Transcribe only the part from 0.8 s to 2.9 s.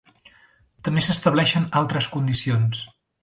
També s'estableixen altres condicions.